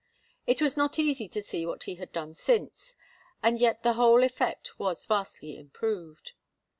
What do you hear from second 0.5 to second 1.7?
was not easy to see